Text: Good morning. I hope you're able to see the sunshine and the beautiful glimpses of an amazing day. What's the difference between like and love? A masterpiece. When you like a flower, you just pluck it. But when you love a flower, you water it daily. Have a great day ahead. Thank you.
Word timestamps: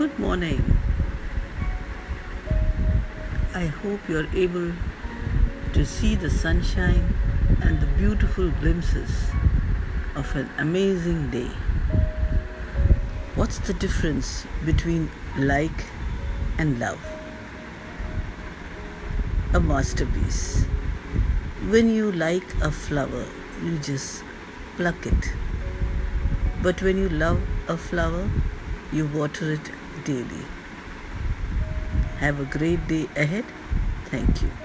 Good 0.00 0.18
morning. 0.18 0.64
I 3.54 3.66
hope 3.66 4.08
you're 4.08 4.28
able 4.34 4.72
to 5.74 5.84
see 5.84 6.14
the 6.14 6.30
sunshine 6.30 7.12
and 7.60 7.78
the 7.78 7.86
beautiful 7.98 8.48
glimpses 8.62 9.10
of 10.14 10.34
an 10.36 10.48
amazing 10.56 11.28
day. 11.28 11.50
What's 13.34 13.58
the 13.58 13.74
difference 13.74 14.46
between 14.64 15.10
like 15.36 15.84
and 16.56 16.80
love? 16.80 16.98
A 19.52 19.60
masterpiece. 19.60 20.64
When 21.68 21.94
you 21.94 22.10
like 22.12 22.54
a 22.62 22.70
flower, 22.70 23.26
you 23.62 23.76
just 23.80 24.24
pluck 24.76 25.04
it. 25.04 25.34
But 26.62 26.80
when 26.80 26.96
you 26.96 27.10
love 27.10 27.42
a 27.68 27.76
flower, 27.76 28.30
you 28.92 29.06
water 29.06 29.52
it 29.52 29.70
daily. 30.04 30.44
Have 32.18 32.40
a 32.40 32.44
great 32.44 32.86
day 32.88 33.08
ahead. 33.16 33.44
Thank 34.06 34.42
you. 34.42 34.59